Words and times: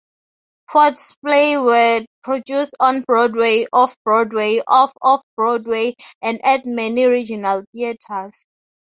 Foote's 0.71 1.15
plays 1.17 1.59
were 1.59 2.01
produced 2.23 2.71
on 2.79 3.03
Broadway, 3.03 3.67
Off-Broadway, 3.71 4.59
Off-Off-Broadway 4.67 5.93
and 6.23 6.41
at 6.43 6.65
many 6.65 7.05
regional 7.05 7.61
theatres. 7.71 8.43